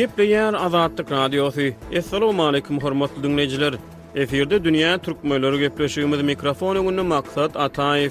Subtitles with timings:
[0.00, 1.60] Gepleyen Azadlyk Radiosu.
[1.98, 3.74] Assalamu alaykum hormatly dinleyijiler.
[4.14, 8.10] Eferde dünýä türkmenleri gepleşýän bir mikrofon ugunyň maksady Ataev.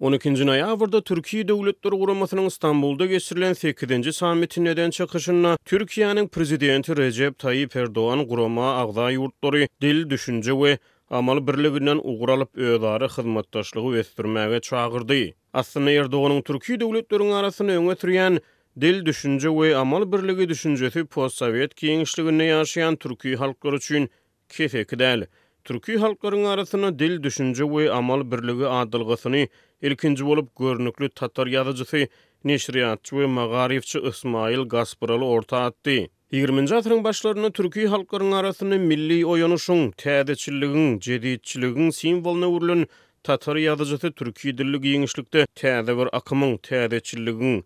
[0.00, 6.96] Onu ikinci ay avurda Türkiye dövlettür uğramasının İstanbul'da geçirilen 8ci samin neden çakışına Türkiye'nin prezidenti
[6.96, 10.78] Recep Tayyip Erdoğan Guroma Ağda yurtları dil düşünce ve
[11.10, 15.14] Amal birligünden uğur alıp ödarı hizmetdaşlığı westürmäge çağırdı.
[15.52, 18.40] Aslında Erdoğan'ın Türkiye devletlerinin arasını öňe türýän
[18.80, 24.10] dil düşünje we amal birligi düşünjesi postsovet kiňişliginde ýaşaýan türkiy halklar üçin
[24.48, 25.26] kefek däl.
[25.64, 29.46] Türkiy halklaryň arasyna dil düşünje we amal birligi adylgysyny
[29.82, 32.08] ilkinji bolup görnükli tatar ýazyjy
[32.44, 36.06] Neşriýatçy we magarifçi Ismail Gasparyly orta atdy.
[36.32, 42.82] 20-nji asyryň başlaryna türki halklarynyň arasyny milli oýanyşyň, täzeçiligiň, jedidçiligiň simwoluna urulan
[43.24, 47.62] tatar ýazyjysy türki dilli giňişlikde täze bir akymyň, täzeçiligiň,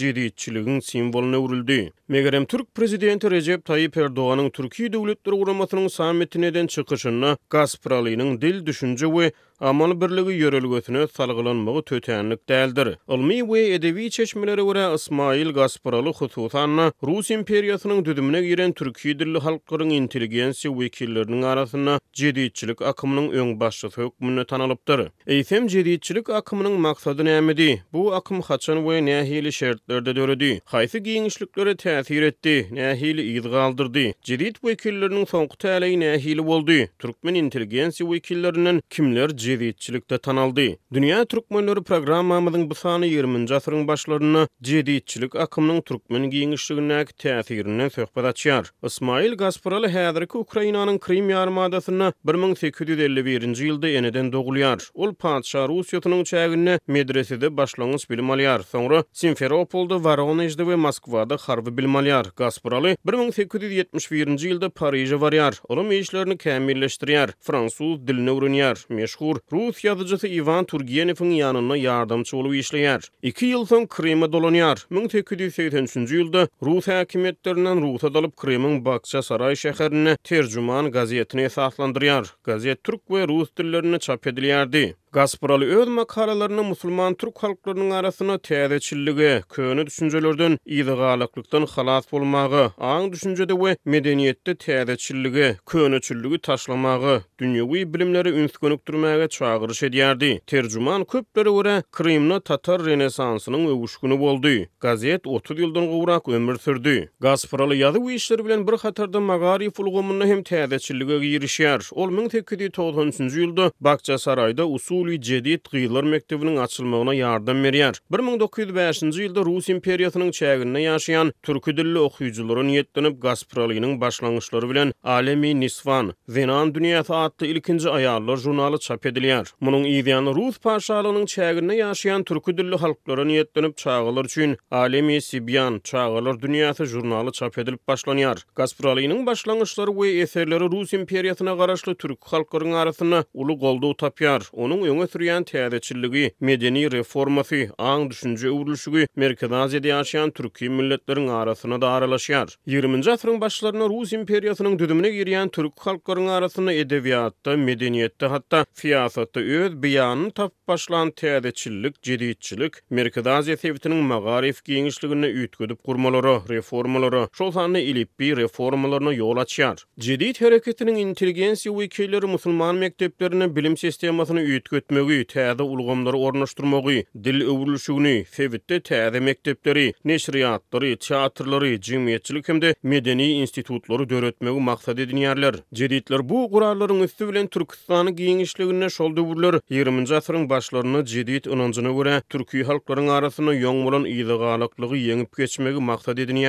[0.00, 1.90] jedidçiligiň simwoluna urulýdy.
[2.08, 9.32] Megerem türk prezidenti Recep Tayyip Erdoğanyň türki döwletleri guramatynyň sammitinden çykyşyna Gazpralynyň dil düşünce we
[9.60, 12.96] Amal birligi yörülgötünü salgılanmagı tötenlik däldir.
[13.08, 19.90] Ilmi we edebi çeşmelere görä Ismail Gasparalı hutuwtanna Rus imperiýasynyň düdümine giren türk dilli halklaryň
[19.92, 25.00] inteligensi wekillerini arasyna jedidçilik akymynyň öň başlygy hökmüne tanalypdyr.
[25.26, 30.60] Eýsem jedidçilik akymynyň maksady Bu akym haçan ve nähili şertlerde döredi?
[30.66, 32.68] Haýsy giyinişliklere täsir etdi?
[32.72, 34.06] Nähili ýygy galdyrdy?
[34.26, 36.88] vekillerinin wekilleriniň soňky täleýine nähili boldy?
[36.98, 40.76] Türkmen inteligensi wekilleriniň kimler jedidçilikde tanaldy.
[40.92, 48.64] Dünya türkmenleri programmamyzyň bu sany 20-nji asyryň başlaryna jedidçilik akymynyň türkmen giňişligine täsirini söhbet açýar.
[48.82, 54.78] Ismail Gasparaly häzirki Ukrainanyň Krim ýarymadasyna 1851 nji ýylda ýeniden dogulýar.
[54.94, 58.62] Ol paçsa Russiýanyň çägine medresede başlangyç bilim alýar.
[58.72, 62.24] Soňra Simferopolda, Voronejde we Moskwada harby bilim alýar.
[62.34, 65.60] 1871-nji ýylda Paryja barýar.
[65.68, 67.30] Olum işlerini kämilleşdirýär.
[67.40, 68.84] Fransuz dilini öwrenýär.
[68.94, 73.10] Meşhur Artur Rus yazıcısı Ivan Turgenev'in yanına yardımcı olup işleyer.
[73.22, 74.86] 2 yıl sonra Kırım'a dolanıyor.
[74.90, 75.96] 1983.
[75.96, 82.34] yılda Rus hakimiyetlerinden Rus'a dalıp Kırım'ın Bakça Saray şehrine tercüman gazetini esaslandırıyor.
[82.44, 84.94] Gazet Türk ve Rus dillerine çap ediliyordu.
[85.14, 92.72] Gaspral öz makalalarını musulman Türk halklarının arasına tede çillige, köyünü düşüncelördün, iyi galaklıktan halat bulmağı,
[92.78, 100.40] an düşüncede ve medeniyette tede çillige, köyünü çillige taşlamağı, dünyavi bilimleri ünskönük durmağa çağırış ediyerdi.
[100.46, 104.48] Tercüman köpleri ure, krimli Tatar renesansının övüşkünü boldu.
[104.80, 107.10] Gazet 30 yıldan uğrak ömür sürdü.
[107.20, 111.88] Gazpralı yazı bu işleri bilen bir hatarda magari fulgumunu hem tede çillige girişiyar.
[111.92, 113.20] Ol 1813.
[113.36, 113.70] yılda
[114.18, 117.94] Sarayda usul Anatoliy Jedid Qiyylar Mektebining açylmagyna yardım berýär.
[118.10, 125.50] 1905 ci ýylda Rus imperiýasynyň çäginde ýaşaýan türk dilli okuwçylaryň ýetdenip Gazpromyň başlangyçlary bilen Alemi
[125.60, 126.06] Nisvan,
[126.36, 129.46] Venan dünýäsi atly ilkinji ayarlar jurnaly çap edilýär.
[129.64, 136.36] Munyň ideýany Russ paşalarynyň çäginde ýaşaýan türk dilli halklaryň ýetdenip çağılýar üçin Alemi Sibyan çağılýar
[136.44, 138.40] dünýäsi jurnaly çap edilip başlanýar.
[138.60, 144.44] Gazpromyň başlangyçlary we eserleri Rus imperiýasyna garaşly türk halklaryň arasyny uly goldaw tapýar.
[144.52, 151.78] Onuň öňe sürýän täzeçiligi, medeni reformasy, aň düşünje öwrüşigi Merkezi Aziýada ýaşaýan türki milletleriň arasyna
[151.82, 152.48] da aralaşýar.
[152.68, 159.72] 20-nji asyryň başlaryna Rus imperiýasynyň düdümine girýän türk halklarynyň arasyna edebiýatda, medeniýetde, hatda fiýasatda öz
[159.84, 167.82] beýanyny tap başlan täzeçilik, jedidçilik Merkezi Aziýa täwitiniň magarif giňişligini üýtgüdip gurmalary, reformalary, şol sanly
[167.82, 169.82] ilip bir reformalaryna ýol açýar.
[169.98, 174.42] Jedid hereketiniň intelligensiýa we kelleri musulman mekdeplerini bilim sistemasyny
[174.84, 184.08] etmegi, täze ulgamlary ornaşdyrmagy, dil öwrülüşigini, fevitte täze mektepleri, neşriyatlary, teatrlary, jemgyýetçilik hemde medeni institutlary
[184.08, 185.54] döretmegi maksat edilen ýerler.
[185.72, 192.20] Jedidler bu guralaryň üstü bilen Türkistany giňişliginde şol döwürler 20-nji asyryň başlaryna jedid onuncyna görä
[192.28, 196.44] türkiy halklaryň arasyna ýöň bolan ýygalyklygy ýeňip geçmegi maksat edilen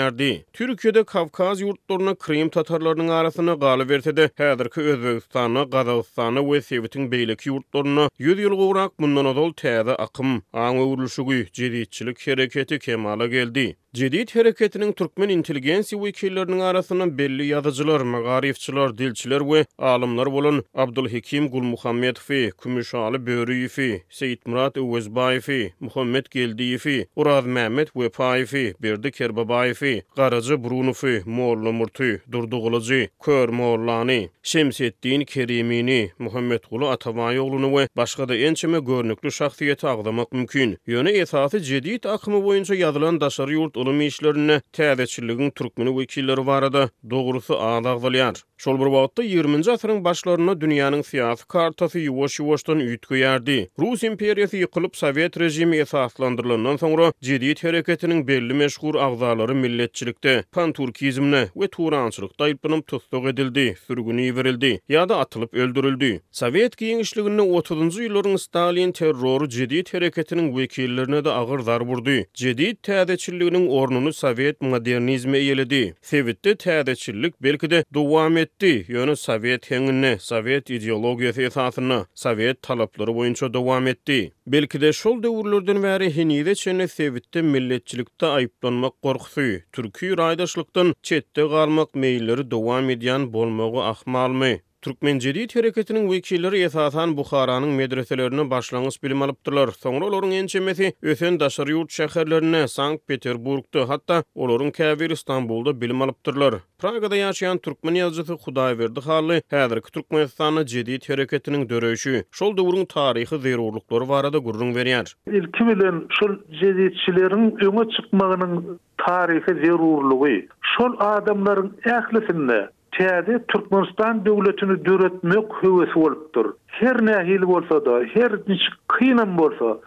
[0.55, 8.09] Türkiýede Kavkaz ýurtlaryna Krym tatarlarynyň arasyna galyp ertede häzirki Özbegistany, Gazagystany we Sewitiň beýleki ýurtlaryna
[8.25, 13.75] Yüz yıl gowrak mundan ozal täze akym, aň öwrülüşügi, jedidçilik hereketi kemala geldi.
[13.95, 22.17] Cedid hareketinin Türkmen inteligensi wikillerinin arasının belli yazıcılar, mağarifçılar, dilçiler ve alımlar bulun Abdülhikim Gulmuhammed
[22.17, 23.69] fi, Kümüşali Börü
[24.09, 25.39] Seyit Murat Uvezbay
[25.79, 32.81] Muhammed Geldi Uraz Mehmet Vepay fi, Berdi Kerbabay fi, Garacı Brunu fi, Durdu
[33.23, 40.77] Kör Moğollani, Şemsettin Kerimini, Muhammed Gulu Atavayoğlu'nu ve başka da enceme görnüklü şahsiyyete ağlamak mümkün.
[40.87, 47.53] Yöne esası cedid akımı boyunca yazılan daşarı yurt gulum işlerini täzeçiligin türkmeni wekilleri barada dogrusy
[47.53, 48.35] adag bolýar.
[48.57, 53.57] Şol bir wagtda 20-nji asyryň başlaryna dünýäniň siýasy kartasy ýuwaş-ýuwaşdan ýitgeýärdi.
[53.79, 61.41] Rus imperiýasy ýykylyp Sowet rejimi esaslandyrylandan soňra jedi hereketiniň belli meşhur agzalary milletçilikde pan turkizmine
[61.53, 66.11] we turançylyk taýpynym tutduk edildi, sürgün ýerildi ýa-da atylyp öldürildi.
[66.31, 72.17] Sowet giňişliginde 30-njy ýyllaryň Stalin terroru jedi hereketiniň wekillerine de agyr zar berdi.
[72.35, 75.81] Jedi täzeçiliginiň ornunu Sovet modernizmi eýledi.
[76.01, 78.69] Sevitte täzeçilik belki de dowam etdi.
[78.93, 84.19] Ýöne Sovet hengini, Sovet ideologiýasy esasyna, Sovet talaplary boýunça dowam etdi.
[84.47, 91.89] Belki de şol döwürlerden bäri hinide çene Sewitde milletçilikde aýyplanmak gorkusy, raydaşlıktan raýdaşlykdan çetde galmak
[91.95, 94.59] meýilleri dowam edýän bolmagy ahmalmy.
[94.85, 99.67] Türkmen Jedi hareketiniň wekilleri esasan Buxaranyň medreselerini başlangyç bilim alypdylar.
[99.67, 106.53] Soňra olaryň ençemesi ösen daşary ýurt şäherlerine, Sankt-Peterburgda, hatta olaryň käbir Istanbulda bilim alypdylar.
[106.81, 114.09] Pragada ýaşaýan türkmen ýazgysy Hudaýberdi Xanly häzirki Türkmenistanyň Jedi hareketiniň döreşi, şol döwrüň taryhy zerurlyklary
[114.09, 115.07] barada gurrun berýär.
[115.27, 120.45] Ilkimden şol Jediçileriň öňe çykmagynyň taryhy zerurlygy,
[120.77, 126.45] şol adamların ählisinde täze Türkmenistan döwletini döretmek höwesi bolupdyr.
[126.67, 128.61] Her nähil bolsa da, her niç
[128.97, 129.77] kynan bolsa,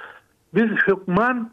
[0.55, 1.51] biz hökman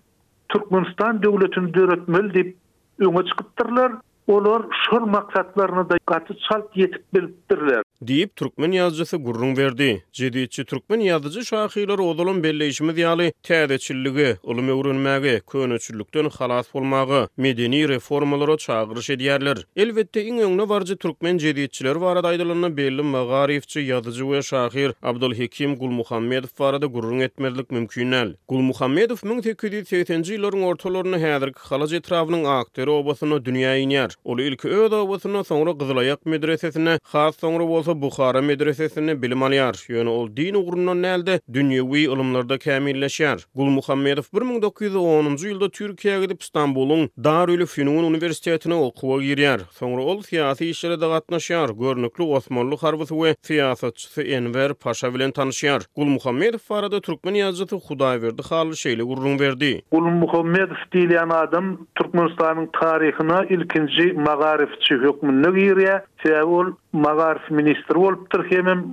[0.50, 2.56] Türkmenistan döwletini döretmeli dip
[3.00, 3.92] öňe çykypdyrlar.
[4.28, 7.85] Olar şol maksatlaryna da gaty çalt ýetip bilipdirler.
[8.02, 10.04] дип туркмен язгысы gurrun верди.
[10.16, 13.32] 2-nji türkmen ýazyjy şahyýylar odulun belliçimä diýilýär.
[13.48, 19.64] Täzeçilligi, ulumy urunmagy, köneçürlikden halas bolmagy, medeni reformalary çağıryş edýärler.
[19.76, 22.32] Elbetde iň öňüňe warda türkmen jarydçylary we arada
[22.78, 28.36] belli bir magarifçi ýazyjy we şahyýar Abdulhakim Gulmuhammed ferade gurrun etmelerlik mümkin.
[28.48, 34.18] Gulmuhammedow 1770-nji ýyllaryň ortalarynda häzirki wagt halaj etrawynyň agtary obasyny dünýäe ýetir.
[34.26, 39.78] Ol ilki öýünda obasynyň soňra Gyzylaq medresesine, haç soňra bolsa Buhara medresesini bilim alýar.
[39.90, 41.36] Ýöne ol din ugruny näldä?
[41.54, 43.44] Dünýäwi ilimlerde kämilleşýär.
[43.56, 49.60] Gul Muhammedow 1910-njy ýylda Türkiýäge gidip Istanbulyň Darül Fünun Uniwersitetine okuwa girýär.
[49.80, 51.74] Soňra ol siýasy işlere de gatnaşýar.
[51.80, 55.86] Görnükli Osmanly harbysy we siýasatçy Enver Paşa bilen tanışýar.
[55.96, 59.82] Gul Muhammedow Farada türkmen ýazgyty Hudaý berdi, halys şeýle gurrun berdi.
[59.92, 66.02] Gul Muhammedow diýilen adam Türkmenistanyň tarihyna ilkinji magarifçi hökmünde girýär.
[66.24, 68.84] Sebäbi ol magarif magistr bolupdyr hem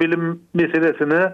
[0.00, 1.26] bilim meselesini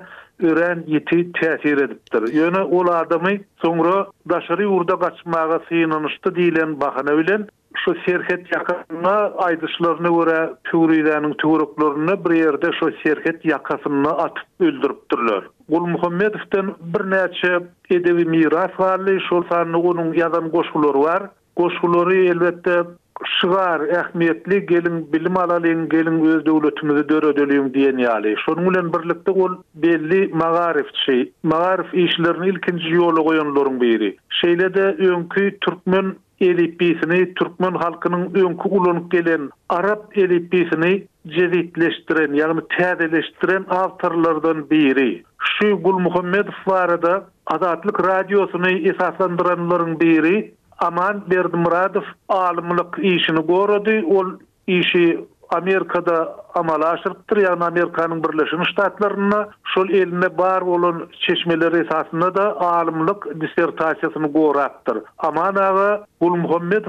[0.42, 2.22] ören ýeti täsir edipdir.
[2.32, 9.14] Ýöne ol adamy soňra daşary urda gaçmaga synanyşdy diýilen bahana bilen şu serhet yakasına
[9.46, 15.42] aydışlarını göre türüylerinin türüklerini bir yerde şu serhet yakasını atıp öldürüptürler.
[15.68, 17.58] Gul Muhammedov'tan bir neçe
[17.90, 21.22] edevi miras varlı, şu sanını onun yazan koşulları var.
[21.56, 22.82] Koşulları elbette
[23.24, 28.32] şygar ähmiýetli gelin bilim alaly, gelin öz döwletimizi döredelim diýen ýaly.
[28.44, 34.10] Şonuň bilen birlikde ol belli magarif şey, magarif işlerini ilkinji ýoly goýanlaryň biri.
[34.40, 36.12] Şeýle de öňkü türkmen
[36.48, 40.92] elipisini, türkmen halkynyň öňkü ulanyp gelen arab elipisini
[41.36, 45.10] jeditleşdiren, ýa-ni täzeleşdiren awtorlardan biri.
[45.52, 54.26] Şu Gul Muhammedow barada Adatlyk radiosyny esaslandyranlaryň biri Aman Berdimuradov alimlik işini gorudy, ol
[54.66, 62.60] işi Amerikada amala aşırıptır, yani Amerikanın Birleşik Ştatlarına, şol eline bar olun çeşmeleri esasında da
[62.60, 64.98] alimlik disertasiyasını gorattır.
[65.18, 66.84] Aman ağa, ul Muhammed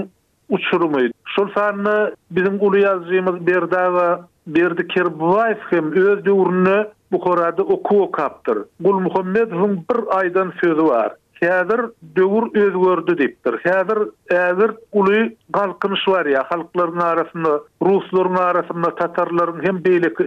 [0.49, 1.05] uçurumy.
[1.35, 1.97] Şol sanny
[2.35, 4.09] biziň uly ýazýymyz Berdawa
[4.47, 6.79] Berdi Kerbaýew hem öz döwrüne
[7.13, 8.59] Buhorada okuw kapdyr.
[8.81, 11.13] Gul Muhammedowyň bir aýdan sözü bar.
[11.45, 11.81] Häzir
[12.19, 13.55] döwür özgördü diýipdir.
[13.65, 13.99] Häzir
[14.35, 15.19] häzir uly
[15.57, 17.51] galkynyş bar ýa halklaryň arasynda,
[17.89, 20.27] ruslaryň arasynda, tatarlaryň hem beýleki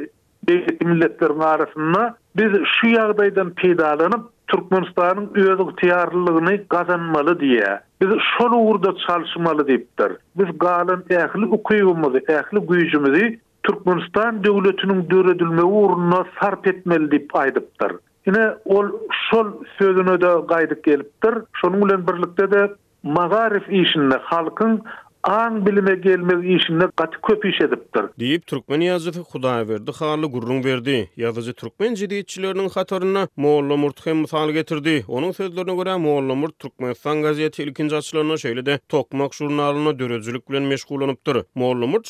[0.50, 1.96] beýleki milletleriň
[2.42, 7.74] biz şu ýagdaýdan peýdalanyp Türkmenistanyň özüq ýetirliligini gazanmaly diýe.
[8.02, 10.12] Biz şol urda çalışmalı» diýipdir.
[10.42, 13.26] Biz galyn ähli ukuýumyzy, ähli güýjümizi
[13.70, 17.92] Türkmenistan döwletiniň döredilme uğruna sarp etmeli deyip aýdypdyr.
[18.28, 18.86] Yine ol
[19.30, 21.34] şol sözünü de gaydık gelipdir.
[21.54, 22.74] Şonun bilen birlikte de
[23.04, 24.82] magarif işini halkın
[25.24, 28.06] an bilime gelmez işini gat köp iş edipdir.
[28.20, 30.98] Diýip türkmen ýazyjy Hudaýa berdi, hally gurrun berdi.
[31.18, 35.04] Ýazyjy türkmen jediýetçiläriniň hatarına Molla Murtgym mysal getirdi.
[35.08, 40.64] Onuň sözlerine görä Molla Murt Türkmenistan gazetesi ilkinji açylaryna şeýle de Tokmak jurnalyna döredijilik bilen
[40.64, 41.44] meşgulanypdyr.
[41.56, 42.06] Molla Murt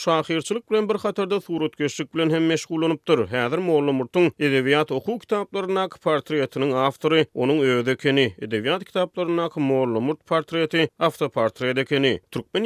[0.71, 3.17] bilen bir hatarda suratkeşlik bilen hem meşgulanypdyr.
[3.19, 10.89] Häzir Molla Murtun edebiýat okuw kitaplaryna portretiniň awtory, onuň öwdekeni edebiýat kitaplaryna Molla Murt portreti,
[10.99, 12.19] awtoportretekeni.
[12.31, 12.63] Türkmen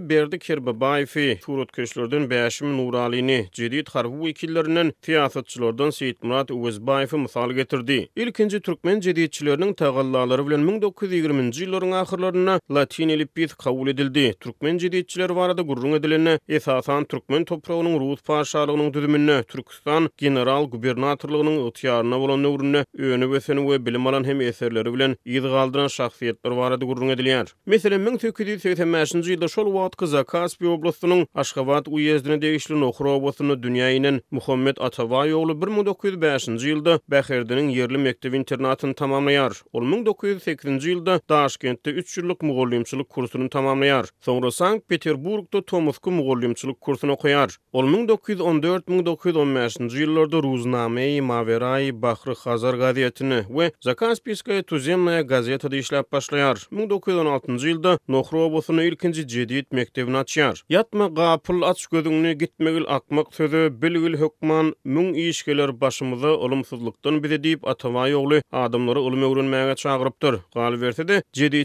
[0.00, 7.16] Berdi Kirbi Bayfi Turut köşlerden bəşimi nuralini cedid xarvu ikillerinin fiyatatçilerden Seyit Murat Uwiz Bayfi
[7.16, 8.08] mithal getirdi.
[8.16, 14.34] İlkinci Türkmen cedidçilerinin tağallaları bilen 1920-ci yılların ahirlarına latin elipbit qavul edildi.
[14.40, 22.18] Türkmen cedidçiler varada gurrun edilini Esasan Türkmen toprağının ruhut parşarlarının düdümünü Türkistan general gubernatorlarının ıtiyarına
[22.18, 27.08] olan növrünü öönü vəsini və bilim alan hem Eserleri bilen vəsini vəsini vəsini vəsini Gurrun
[27.08, 34.20] vəsini vəsini vəsini vəsini vəsini bat ki Zakaspi oblusunun Ashgabat Uyezdini deyishli Nukhurobosunu dunya inin.
[34.30, 39.52] Muhammed oğlu 1905-ci ýylda Bekherdinin yerli mektev internatini tamamlayar.
[39.72, 44.06] Ol 1908-ci ýylda Daashkentde 3 ýyllyk Mugholimchilik kursunu tamamlayar.
[44.20, 47.56] Sonra Sankt-Peterburgda Tomusku Mugholimchilik kursunu koyar.
[47.72, 56.68] Ol 1914-1915-ci ýyllarda Ruznameyi, Maverai, Bakhri, Hazar gaziatini ve Zakaspiskaya iskaya Tuzemnaya gazetada ishlaq başlayar.
[56.72, 60.58] 1916-ci yilda Nukhurobosunu ilkinci cediyi Ýigit mektebini açýar.
[60.68, 68.08] Ýatma aç gözüňni gitmegil akmak sözü bilgil hökman müň işgeler başymyzy ulumsuzlukdan bide diýip atama
[68.08, 70.34] ýogly adamlary ulum öwrenmäge çagyrypdyr.
[70.54, 71.56] Gal berdi de 7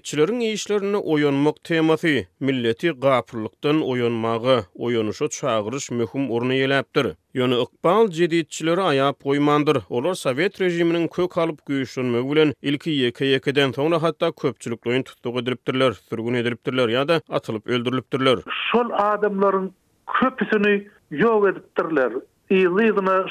[0.46, 7.16] işlerini oýanmak temasy milleti gapyrlykdan oýanmagy, oýanyşa çagyryş möhüm urny ýelipdir.
[7.34, 9.78] Yönü ıqbal cedidçilere ayaap koymandır.
[9.90, 15.92] Olar sovet rejiminin kök alıp güyüşünmü gülen ilki yeke yekeden sonra hatta köpçülüklüğün tuttuğu ediliptirler,
[15.92, 18.40] sürgün ediliptirler ya da atılıp öldürülüptirler.
[18.72, 19.72] Şol adamların
[20.20, 22.12] köpüsünü yov ediliptirler.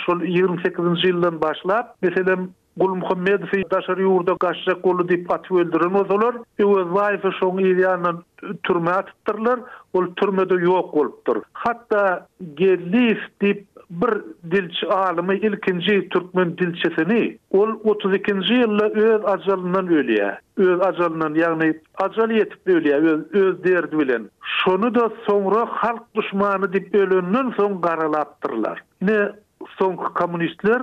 [0.07, 0.79] şol 28.
[1.05, 6.35] yıldan başlap, meselam Gul Muhammed fi daşary ýurda gaşrak goly diýip atyp öldürilen bolar.
[6.63, 8.13] Ýa e wazyfa şoň ýerine
[8.69, 9.59] türme atdyrlar,
[9.99, 11.41] ol türmede ýok bolupdyr.
[11.53, 12.05] Hatda
[12.61, 14.15] Gelif dip bir
[14.55, 17.21] dilçi alimi ilkinji türkmen dilçisini
[17.59, 20.31] ol 32-nji ýylda öz ajalından ölýä.
[20.57, 21.73] Öz ajalından, ýagny
[22.07, 24.31] ajal ýetip ölýä öz, öz derdi bilen.
[24.63, 28.83] Şonu da soňra halk düşmanı diýip ölünden soň garalapdyrlar.
[29.03, 29.21] Ne
[29.81, 30.83] soňky kommunistler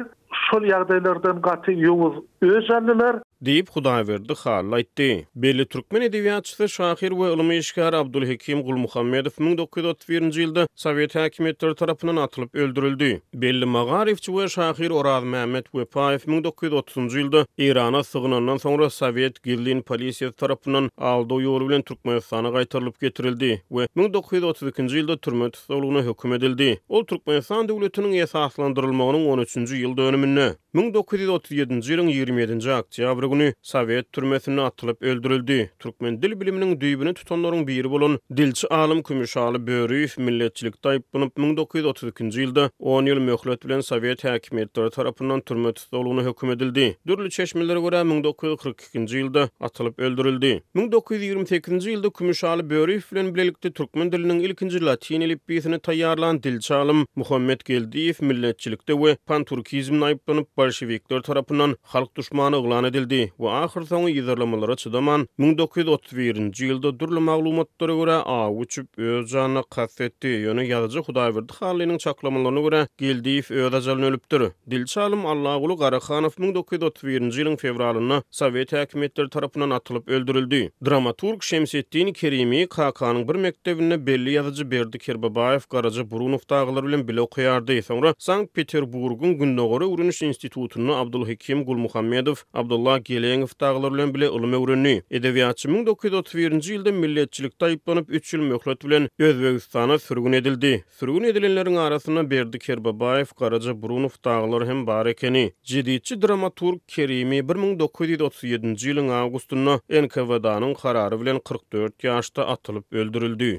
[0.52, 5.28] şol ýagdaýlardan gaty ýuwuz özelliler Deyip Hudaverdi xaal aytdi.
[5.36, 12.56] Belli Türkmen edebiýatçysy şahir we ulumy işgär Abdulhakim Gulmuhammedow 1931-nji ýylda Sowet häkimetleri tarapynyň atylyp
[12.56, 13.22] öldürildi.
[13.34, 20.32] Belli magarifçi we şahir Oraz Mehmet Wepaýew 1930-njy ýylda Irana sığınandan soňra Sowet Gildin polisiýa
[20.32, 26.80] tarapynyň aldy ýol bilen Türkmenistana gaýtarylyp getirildi we 1932-nji ýylda türme tutulugyna hökm edildi.
[26.90, 35.02] Ol Türkmenistan döwletiniň esaslandyrylmagynyň 13-nji ýyl dönümine 1937-nji ýylyň 27-nji oktýabr Sovyet Sovet türmesine atılıp
[35.02, 35.72] öldürildi.
[35.80, 42.70] Türkmen dil biliminin düýbüni tutanlaryň biri bolan dilçi alim Kümüşaly Böriýew milletçilikde aýyp 1932-nji ýylda
[42.80, 46.98] 10 ýyl möhlet bilen Sovet häkimiýetleri tarapyndan türme tutulmagyna hökm edildi.
[47.08, 50.62] Dürli çeşmelere görä 1942-nji ýylda atılıp öldürüldü.
[50.76, 57.62] 1928-nji ýylda Kümüşaly Böriýew bilen birlikde türkmen diliniň ilkinji latin ilipbisini taýýarlan dilçi alim Muhammed
[57.72, 63.15] Geldiýew milletçilikde we panturkizm aýyplanyp bolşewikler tarapyndan halk düşmany ýylan edildi.
[63.16, 69.62] berdi we ahir soňy ýygyrlamalara çydaman 1931-nji ýylda durly maglumatlara görä A uçup öz janyny
[69.70, 74.44] kasetdi ýöne ýazyjy Hudaýberdi halynyň çaklamalaryna görä Geldiýew özüni ölüpdir.
[74.72, 80.72] Dilçalym Allahgulu Garahanow 1931-nji ýylyň fevralynda Sowet häkimetleri tarapyndan atylyp öldürildi.
[80.86, 87.22] Dramaturg Şemsetdin Kerimi kk bir mektebine belli ýazyjy berdi Kerbabaýew garaja Burunow taýgylar bilen bile
[87.22, 87.80] okuyardy.
[87.82, 94.94] Soňra Sankt Peterburgyň Gündogory Urunuş Institutuny Abdulhakim Gulmuhammedow Abdullah Kilen iftaglar bilen bile ulmy urunni.
[95.18, 100.72] Edewiat 1931-nji ýylda milletçilik taýplanyp 3 ýyl möhlet bilen Özbegistana sürgün edildi.
[101.00, 105.44] Sürgün edilenleriň arasynda Berdi Kerbabaýew, Garaja Brunow taýlar hem bar ekeni.
[105.74, 113.52] Jedidçi dramaturg Kerimi 1937-nji ýylyň awgustunda NKVD-nyň karary bilen 44 ýaşda atylyp öldürildi.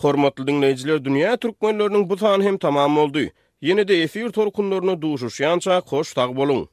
[0.00, 3.28] Hormatly dinleýijiler, dünýä türkmenläriniň bu sany hem tamam boldy.
[3.60, 6.70] Yenide de efir torkunlarına duşuşyança koş tak boluň.